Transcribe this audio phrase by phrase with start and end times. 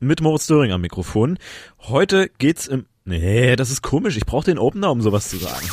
[0.00, 1.38] mit Moritz Döring am Mikrofon.
[1.88, 2.86] Heute geht's im...
[3.04, 4.16] Nee, das ist komisch.
[4.16, 5.66] Ich brauche den Opener, um sowas zu sagen.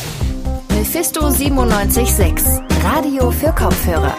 [0.70, 2.84] Mephisto 97.6.
[2.84, 4.16] Radio für Kopfhörer.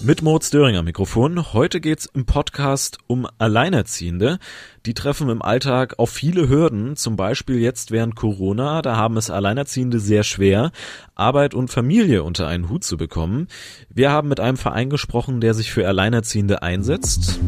[0.00, 1.52] Mit Moritz Döring am Mikrofon.
[1.52, 4.38] Heute geht's im Podcast um Alleinerziehende.
[4.86, 8.80] Die treffen im Alltag auf viele Hürden, zum Beispiel jetzt während Corona.
[8.80, 10.70] Da haben es Alleinerziehende sehr schwer,
[11.16, 13.48] Arbeit und Familie unter einen Hut zu bekommen.
[13.92, 17.40] Wir haben mit einem Verein gesprochen, der sich für Alleinerziehende einsetzt.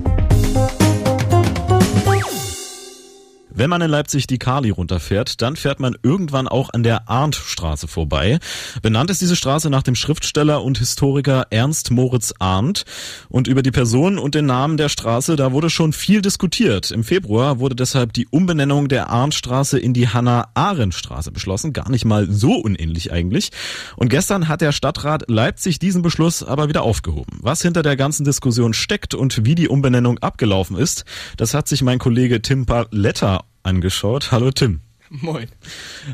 [3.52, 7.88] Wenn man in Leipzig die Kali runterfährt, dann fährt man irgendwann auch an der Arndtstraße
[7.88, 8.38] vorbei.
[8.80, 12.84] Benannt ist diese Straße nach dem Schriftsteller und Historiker Ernst Moritz Arndt.
[13.28, 16.90] Und über die Person und den Namen der Straße, da wurde schon viel diskutiert.
[16.90, 21.72] Im Februar wurde deshalb die Umbenennung der Arndtstraße in die Hannah-Arendt-Straße beschlossen.
[21.72, 23.50] Gar nicht mal so unähnlich eigentlich.
[23.96, 27.38] Und gestern hat der Stadtrat Leipzig diesen Beschluss aber wieder aufgehoben.
[27.42, 31.04] Was hinter der ganzen Diskussion steckt und wie die Umbenennung abgelaufen ist,
[31.36, 34.32] das hat sich mein Kollege Tim Paletta angeschaut.
[34.32, 34.80] Hallo Tim.
[35.10, 35.48] Moin.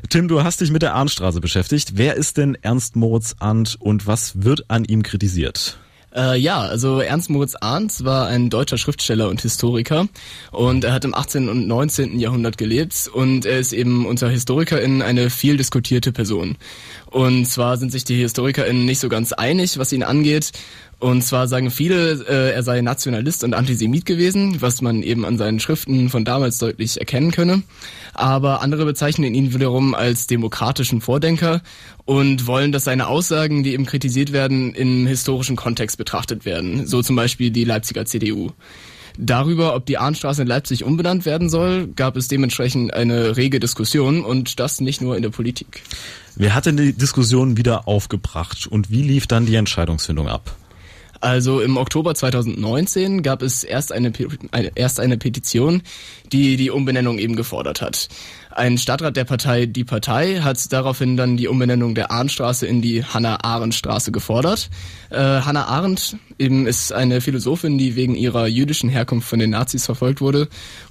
[0.09, 1.93] Tim, du hast dich mit der Arndtstraße beschäftigt.
[1.97, 5.79] Wer ist denn Ernst Moritz Arndt und was wird an ihm kritisiert?
[6.17, 10.09] Äh, ja, also Ernst Moritz Arndt war ein deutscher Schriftsteller und Historiker
[10.51, 11.51] und er hat im 18.
[11.51, 12.19] und 19.
[12.19, 16.57] Jahrhundert gelebt und er ist eben unter HistorikerInnen eine viel diskutierte Person.
[17.11, 20.53] Und zwar sind sich die HistorikerInnen nicht so ganz einig, was ihn angeht.
[20.99, 25.37] Und zwar sagen viele, äh, er sei Nationalist und Antisemit gewesen, was man eben an
[25.37, 27.63] seinen Schriften von damals deutlich erkennen könne.
[28.15, 31.61] Aber andere bezeichnen ihn wiederum als demokratischen Vordenker
[32.07, 36.87] und wollen, dass seine Aussagen, die eben kritisiert werden, im historischen Kontext betrachtet werden.
[36.87, 38.53] So zum Beispiel die Leipziger CDU.
[39.19, 44.25] Darüber, ob die Arnstraße in Leipzig umbenannt werden soll, gab es dementsprechend eine rege Diskussion
[44.25, 45.83] und das nicht nur in der Politik.
[46.37, 50.55] Wer hat denn die Diskussion wieder aufgebracht und wie lief dann die Entscheidungsfindung ab?
[51.27, 54.13] Also im Oktober 2019 gab es erst eine,
[54.53, 55.83] eine, erst eine Petition,
[56.31, 58.07] die die Umbenennung eben gefordert hat.
[58.53, 63.03] Ein Stadtrat der Partei Die Partei hat daraufhin dann die Umbenennung der Arndtstraße in die
[63.03, 64.71] Hannah-Arendt-Straße gefordert.
[65.11, 69.85] Äh, Hannah Arendt eben ist eine Philosophin, die wegen ihrer jüdischen Herkunft von den Nazis
[69.85, 70.47] verfolgt wurde.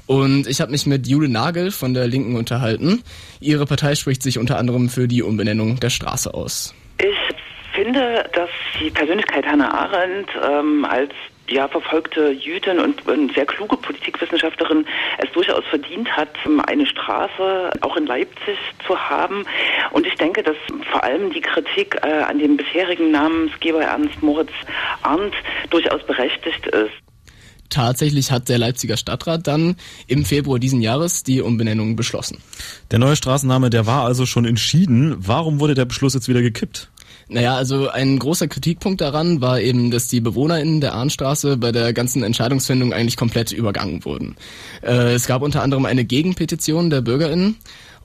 [0.05, 3.03] Und ich habe mich mit Jule Nagel von der Linken unterhalten.
[3.39, 6.75] Ihre Partei spricht sich unter anderem für die Umbenennung der Straße aus.
[6.99, 7.35] Ich
[7.75, 8.44] finde, dass
[8.79, 11.11] die Persönlichkeit Hannah Arendt ähm, als
[11.49, 14.85] ja, verfolgte Jüdin und, und sehr kluge Politikwissenschaftlerin
[15.19, 16.29] es durchaus verdient hat,
[16.65, 19.45] eine Straße auch in Leipzig zu haben.
[19.91, 20.55] Und ich denke, dass
[20.91, 24.51] vor allem die Kritik äh, an dem bisherigen Namensgeber Ernst Moritz
[25.03, 25.35] Arndt
[25.69, 26.93] durchaus berechtigt ist.
[27.69, 29.75] Tatsächlich hat der Leipziger Stadtrat dann
[30.07, 32.37] im Februar diesen Jahres die Umbenennung beschlossen.
[32.91, 35.15] Der neue Straßenname, der war also schon entschieden.
[35.17, 36.89] Warum wurde der Beschluss jetzt wieder gekippt?
[37.27, 41.91] Naja, also ein großer Kritikpunkt daran war eben, dass die BewohnerInnen der Arnstraße bei der
[41.91, 44.35] ganzen Entscheidungsfindung eigentlich komplett übergangen wurden.
[44.83, 47.57] Äh, es gab unter anderem eine Gegenpetition der BürgerInnen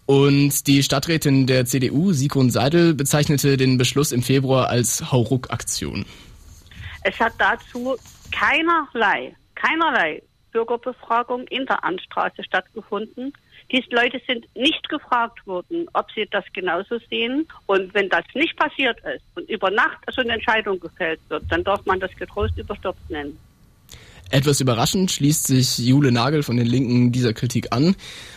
[0.06, 6.06] und die Stadträtin der CDU, Sikon Seidel, bezeichnete den Beschluss im Februar als Hauruck-Aktion.
[7.04, 7.96] Es hat dazu
[8.32, 10.22] keinerlei, keinerlei
[10.52, 13.32] Bürgerbefragung in der Anstraße stattgefunden.
[13.72, 17.46] Diese Leute sind nicht gefragt worden, ob sie das genauso sehen.
[17.66, 21.62] Und wenn das nicht passiert ist und über Nacht so eine Entscheidung gefällt wird, dann
[21.62, 23.38] darf man das getrost überstürzt nennen.
[24.30, 27.96] Etwas überraschend schließt sich Jule Nagel von den Linken dieser Kritik an.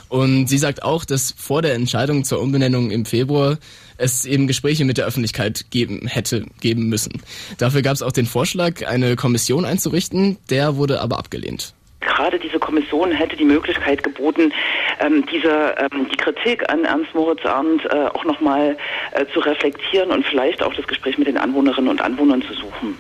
[0.10, 3.58] Und sie sagt auch, dass vor der Entscheidung zur Umbenennung im Februar
[3.98, 7.22] es eben Gespräche mit der Öffentlichkeit geben hätte, geben müssen.
[7.58, 10.38] Dafür gab es auch den Vorschlag, eine Kommission einzurichten.
[10.50, 11.74] Der wurde aber abgelehnt
[12.14, 14.52] gerade diese Kommission hätte die Möglichkeit geboten,
[15.00, 18.78] ähm, diese ähm, die Kritik an Ernst Moritz Arndt äh, auch nochmal
[19.14, 22.98] äh, zu reflektieren und vielleicht auch das Gespräch mit den Anwohnerinnen und Anwohnern zu suchen.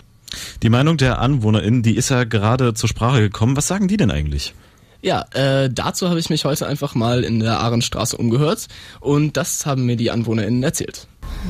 [0.63, 3.55] Die Meinung der AnwohnerInnen, die ist ja gerade zur Sprache gekommen.
[3.55, 4.53] Was sagen die denn eigentlich?
[5.01, 8.67] Ja, äh, dazu habe ich mich heute einfach mal in der Ahrenstraße umgehört
[9.01, 11.07] und das haben mir die AnwohnerInnen erzählt.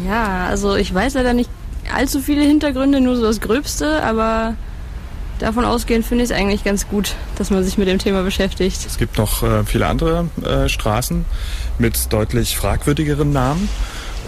[0.08, 1.50] Ja, also ich weiß leider nicht
[1.94, 4.56] allzu viele Hintergründe, nur so das Gröbste, aber
[5.44, 8.86] davon ausgehend finde ich es eigentlich ganz gut, dass man sich mit dem Thema beschäftigt.
[8.86, 11.26] Es gibt noch äh, viele andere äh, Straßen
[11.78, 13.70] mit deutlich fragwürdigeren Namen.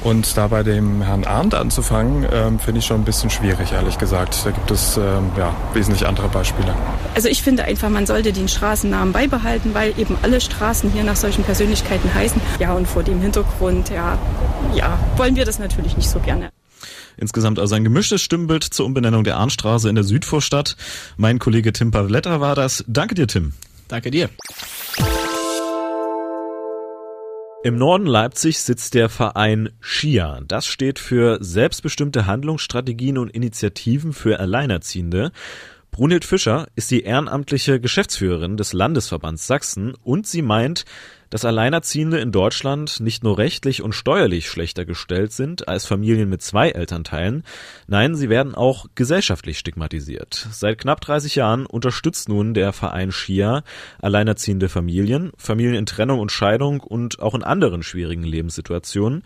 [0.04, 3.98] Und da bei dem Herrn Arndt anzufangen, ähm, finde ich schon ein bisschen schwierig, ehrlich
[3.98, 4.46] gesagt.
[4.46, 6.76] Da gibt es ähm, ja, wesentlich andere Beispiele.
[7.16, 11.16] Also ich finde einfach, man sollte den Straßennamen beibehalten, weil eben alle Straßen hier nach
[11.16, 12.40] solchen Persönlichkeiten heißen.
[12.60, 14.20] Ja, und vor dem Hintergrund, ja,
[14.76, 16.50] ja, wollen wir das natürlich nicht so gerne.
[17.18, 20.76] Insgesamt also ein gemischtes Stimmbild zur Umbenennung der Arnstraße in der Südvorstadt.
[21.18, 22.84] Mein Kollege Tim Pavletta war das.
[22.88, 23.54] Danke dir, Tim.
[23.88, 24.30] Danke dir.
[27.64, 30.42] Im Norden Leipzig sitzt der Verein SCHIA.
[30.48, 35.32] Das steht für Selbstbestimmte Handlungsstrategien und Initiativen für Alleinerziehende.
[35.90, 40.86] Brunhild Fischer ist die ehrenamtliche Geschäftsführerin des Landesverbands Sachsen und sie meint,
[41.36, 46.42] dass Alleinerziehende in Deutschland nicht nur rechtlich und steuerlich schlechter gestellt sind als Familien mit
[46.42, 47.44] zwei Elternteilen,
[47.88, 50.48] nein, sie werden auch gesellschaftlich stigmatisiert.
[50.52, 53.64] Seit knapp 30 Jahren unterstützt nun der Verein SCHIA
[54.02, 59.22] alleinerziehende Familien, Familien in Trennung und Scheidung und auch in anderen schwierigen Lebenssituationen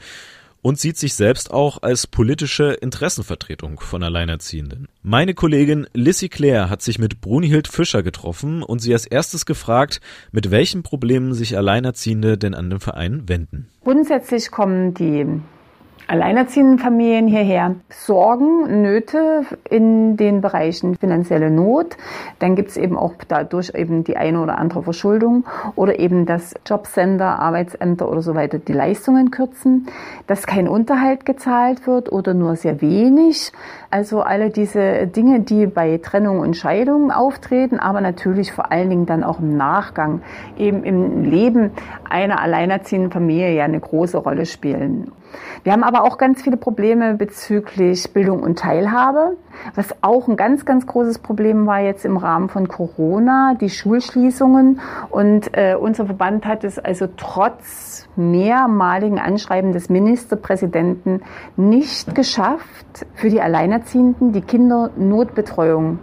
[0.62, 4.88] und sieht sich selbst auch als politische Interessenvertretung von Alleinerziehenden.
[5.02, 10.02] Meine Kollegin Lissy Claire hat sich mit Brunihild Fischer getroffen und sie als erstes gefragt,
[10.32, 13.70] mit welchen Problemen sich Alleinerziehende denn an den Verein wenden.
[13.84, 15.26] Grundsätzlich kommen die
[16.10, 17.76] alleinerziehenden Familien hierher.
[17.90, 21.98] Sorgen, Nöte in den Bereichen finanzielle Not.
[22.40, 25.46] Dann gibt es eben auch dadurch eben die eine oder andere Verschuldung
[25.76, 29.86] oder eben dass Jobcenter, Arbeitsämter oder so weiter die Leistungen kürzen,
[30.26, 33.52] dass kein Unterhalt gezahlt wird oder nur sehr wenig.
[33.92, 39.06] Also alle diese Dinge, die bei Trennung und Scheidung auftreten, aber natürlich vor allen Dingen
[39.06, 40.24] dann auch im Nachgang
[40.58, 41.70] eben im Leben
[42.10, 45.12] einer alleinerziehenden Familie ja eine große Rolle spielen.
[45.64, 49.38] Wir haben aber auch ganz viele Probleme bezüglich Bildung und Teilhabe,
[49.76, 54.80] was auch ein ganz, ganz großes Problem war jetzt im Rahmen von Corona, die Schulschließungen.
[55.10, 61.22] Und äh, unser Verband hat es also trotz mehrmaligen Anschreiben des Ministerpräsidenten
[61.58, 66.00] nicht geschafft, für die Alleinerziehenden die Kindernotbetreuung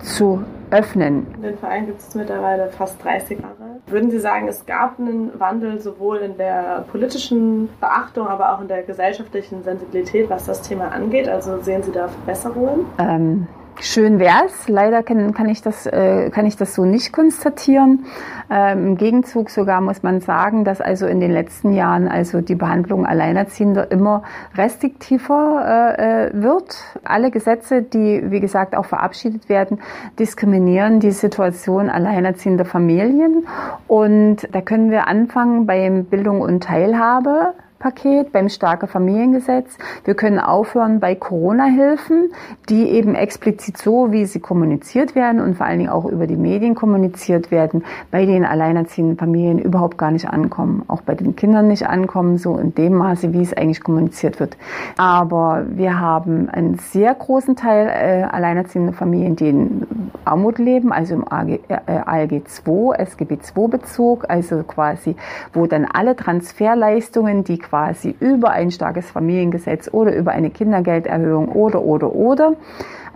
[0.00, 1.26] zu öffnen.
[1.42, 3.63] Den Verein gibt es mittlerweile fast 30 Jahre.
[3.86, 8.68] Würden Sie sagen, es gab einen Wandel sowohl in der politischen Beachtung, aber auch in
[8.68, 11.28] der gesellschaftlichen Sensibilität, was das Thema angeht?
[11.28, 12.86] Also sehen Sie da Verbesserungen?
[12.98, 13.46] Ähm,
[13.80, 14.68] Schön wär's.
[14.68, 18.06] Leider kann, kann, ich das, äh, kann ich das so nicht konstatieren.
[18.50, 22.54] Ähm, Im Gegenzug sogar muss man sagen, dass also in den letzten Jahren also die
[22.54, 24.22] Behandlung Alleinerziehender immer
[24.56, 26.76] restriktiver äh, äh, wird.
[27.04, 29.80] Alle Gesetze, die wie gesagt auch verabschiedet werden,
[30.18, 33.46] diskriminieren die Situation alleinerziehender Familien.
[33.88, 37.54] Und da können wir anfangen bei Bildung und Teilhabe.
[37.84, 39.76] Paket, beim starke Familiengesetz.
[40.06, 42.32] Wir können aufhören bei Corona-Hilfen,
[42.70, 46.38] die eben explizit so, wie sie kommuniziert werden und vor allen Dingen auch über die
[46.38, 50.82] Medien kommuniziert werden, bei den alleinerziehenden Familien überhaupt gar nicht ankommen.
[50.88, 54.56] Auch bei den Kindern nicht ankommen, so in dem Maße, wie es eigentlich kommuniziert wird.
[54.96, 59.86] Aber wir haben einen sehr großen Teil äh, alleinerziehender Familien, die in
[60.24, 65.16] Armut leben, also im AG, äh, ALG 2, SGB 2 Bezug, also quasi,
[65.52, 71.48] wo dann alle Transferleistungen, die quasi quasi über ein starkes Familiengesetz oder über eine Kindergelderhöhung
[71.48, 72.54] oder, oder, oder,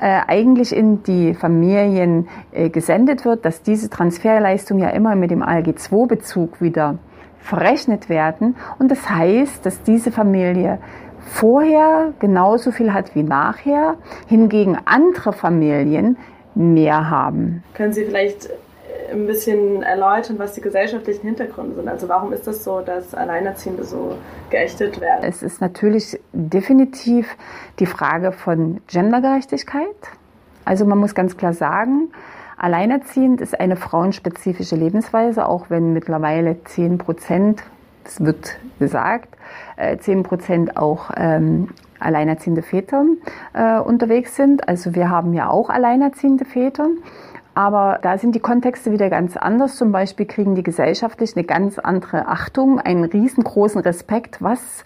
[0.01, 5.45] äh, eigentlich in die Familien äh, gesendet wird, dass diese Transferleistungen ja immer mit dem
[5.45, 6.99] ALG-2-Bezug wieder
[7.39, 8.57] verrechnet werden.
[8.81, 10.81] Und das heißt, dass diese Familie
[11.21, 13.95] vorher genauso viel hat wie nachher,
[14.27, 16.17] hingegen andere Familien
[16.57, 17.63] mehr haben.
[17.75, 18.51] Können Sie vielleicht
[19.11, 21.89] ein bisschen erläutern, was die gesellschaftlichen Hintergründe sind.
[21.89, 24.15] Also warum ist das so, dass Alleinerziehende so
[24.51, 25.25] geächtet werden?
[25.25, 27.37] Es ist natürlich definitiv
[27.79, 29.87] die Frage von Gendergerechtigkeit.
[30.65, 32.11] Also man muss ganz klar sagen,
[32.57, 37.63] alleinerziehend ist eine frauenspezifische Lebensweise, auch wenn mittlerweile 10 Prozent,
[38.05, 39.37] das wird gesagt,
[40.01, 41.69] 10 äh, Prozent auch ähm,
[42.01, 43.05] alleinerziehende Väter
[43.55, 44.69] äh, unterwegs sind.
[44.69, 46.89] Also wir haben ja auch alleinerziehende Väter.
[47.59, 49.75] Aber da sind die Kontexte wieder ganz anders.
[49.75, 54.85] Zum Beispiel kriegen die gesellschaftlich eine ganz andere Achtung, einen riesengroßen Respekt, was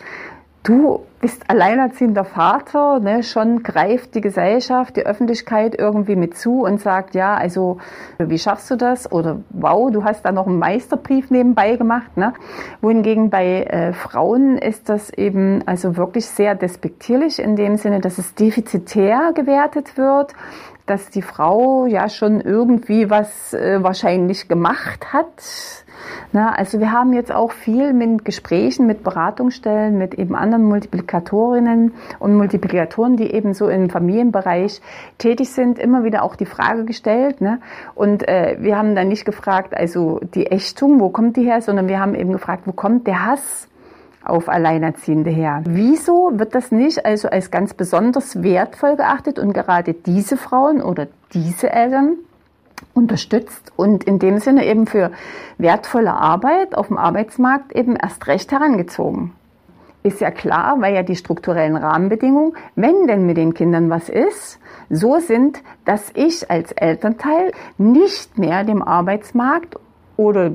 [0.63, 6.81] du bist alleinerziehender Vater, ne, schon greift die Gesellschaft, die Öffentlichkeit irgendwie mit zu und
[6.81, 7.79] sagt, ja, also
[8.19, 9.11] wie schaffst du das?
[9.11, 12.17] Oder wow, du hast da noch einen Meisterbrief nebenbei gemacht.
[12.17, 12.33] Ne?
[12.81, 18.19] Wohingegen bei äh, Frauen ist das eben also wirklich sehr despektierlich in dem Sinne, dass
[18.19, 20.33] es defizitär gewertet wird,
[20.87, 25.85] dass die Frau ja schon irgendwie was äh, wahrscheinlich gemacht hat.
[26.33, 31.93] Na, also wir haben jetzt auch viel mit Gesprächen, mit Beratungsstellen, mit eben anderen Multiplikatorinnen
[32.19, 34.81] und Multiplikatoren, die eben so im Familienbereich
[35.19, 37.41] tätig sind, immer wieder auch die Frage gestellt.
[37.41, 37.61] Ne?
[37.95, 41.89] Und äh, wir haben dann nicht gefragt, also die Ächtung, wo kommt die her, sondern
[41.89, 43.69] wir haben eben gefragt, wo kommt der Hass
[44.25, 45.63] auf Alleinerziehende her.
[45.67, 51.09] Wieso wird das nicht also als ganz besonders wertvoll geachtet und gerade diese Frauen oder
[51.33, 52.19] diese Eltern
[52.95, 55.13] unterstützt und in dem Sinne eben für
[55.59, 59.33] wertvolle Arbeit auf dem Arbeitsmarkt eben erst recht herangezogen?
[60.05, 64.59] Ist ja klar, weil ja die strukturellen Rahmenbedingungen, wenn denn mit den Kindern was ist,
[64.91, 69.77] so sind, dass ich als Elternteil nicht mehr dem Arbeitsmarkt
[70.17, 70.53] oder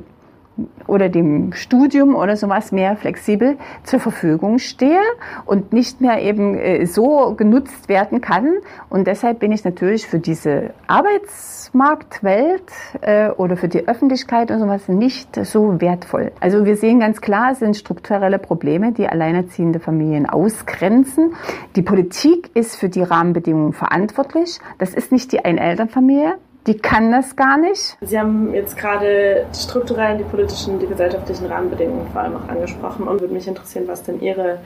[0.86, 5.00] oder dem Studium oder sowas mehr flexibel zur Verfügung stehe
[5.44, 8.54] und nicht mehr eben äh, so genutzt werden kann.
[8.88, 14.88] Und deshalb bin ich natürlich für diese Arbeitsmarktwelt äh, oder für die Öffentlichkeit und sowas
[14.88, 16.32] nicht so wertvoll.
[16.40, 21.34] Also wir sehen ganz klar, es sind strukturelle Probleme, die alleinerziehende Familien ausgrenzen.
[21.76, 24.58] Die Politik ist für die Rahmenbedingungen verantwortlich.
[24.78, 26.34] Das ist nicht die Einelternfamilie
[26.66, 27.96] die kann das gar nicht.
[28.00, 33.08] Sie haben jetzt gerade die strukturellen, die politischen, die gesellschaftlichen Rahmenbedingungen vor allem auch angesprochen
[33.08, 34.58] und würde mich interessieren, was denn Ihre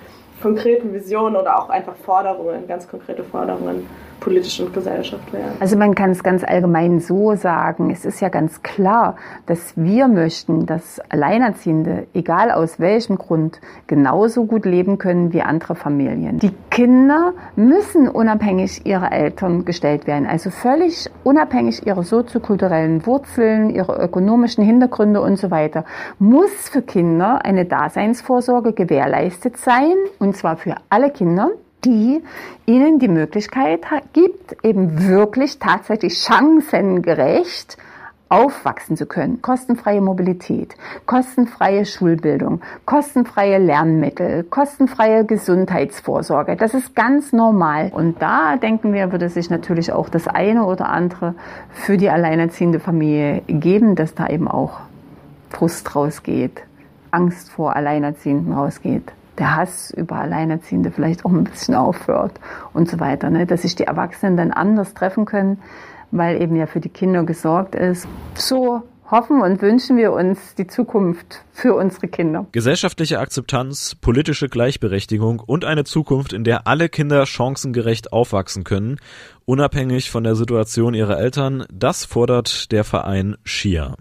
[0.43, 3.87] konkreten Visionen oder auch einfach Forderungen, ganz konkrete Forderungen
[4.23, 5.51] politisch und Gesellschaft wären.
[5.59, 7.91] Also man kann es ganz allgemein so sagen.
[7.91, 14.47] Es ist ja ganz klar, dass wir möchten, dass Alleinerziehende, egal aus welchem Grund, genauso
[14.47, 16.39] gut leben können wie andere Familien.
[16.39, 24.01] Die Kinder müssen unabhängig ihrer Eltern gestellt werden, also völlig unabhängig ihrer soziokulturellen Wurzeln, ihrer
[24.01, 25.85] ökonomischen Hintergründe und so weiter,
[26.21, 29.95] muss für Kinder eine Daseinsvorsorge gewährleistet sein,
[30.33, 31.51] und zwar für alle Kinder
[31.85, 32.23] die
[32.65, 33.81] ihnen die Möglichkeit
[34.12, 37.77] gibt, eben wirklich tatsächlich chancengerecht
[38.29, 39.43] aufwachsen zu können.
[39.43, 46.55] Kostenfreie Mobilität, kostenfreie Schulbildung, kostenfreie Lernmittel, kostenfreie Gesundheitsvorsorge.
[46.55, 47.91] Das ist ganz normal.
[47.93, 51.35] Und da denken wir, würde sich natürlich auch das eine oder andere
[51.73, 54.79] für die alleinerziehende Familie geben, dass da eben auch
[55.51, 56.62] Frust rausgeht,
[57.11, 62.39] Angst vor Alleinerziehenden rausgeht der Hass über Alleinerziehende vielleicht auch ein bisschen aufhört
[62.73, 63.31] und so weiter.
[63.31, 63.47] Ne?
[63.47, 65.61] Dass sich die Erwachsenen dann anders treffen können,
[66.11, 68.07] weil eben ja für die Kinder gesorgt ist.
[68.35, 72.47] So hoffen und wünschen wir uns die Zukunft für unsere Kinder.
[72.53, 78.99] Gesellschaftliche Akzeptanz, politische Gleichberechtigung und eine Zukunft, in der alle Kinder chancengerecht aufwachsen können,
[79.45, 83.97] unabhängig von der Situation ihrer Eltern, das fordert der Verein SCHIA.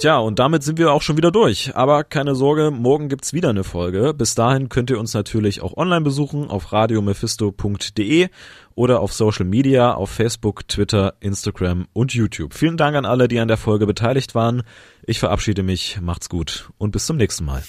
[0.00, 1.76] Tja, und damit sind wir auch schon wieder durch.
[1.76, 4.14] Aber keine Sorge, morgen gibt's wieder eine Folge.
[4.14, 8.28] Bis dahin könnt ihr uns natürlich auch online besuchen auf radiomephisto.de
[8.74, 12.54] oder auf Social Media auf Facebook, Twitter, Instagram und YouTube.
[12.54, 14.62] Vielen Dank an alle, die an der Folge beteiligt waren.
[15.04, 17.62] Ich verabschiede mich, macht's gut und bis zum nächsten Mal.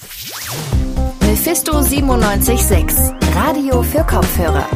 [1.19, 4.69] Mephisto 976, Radio für Kopfhörer.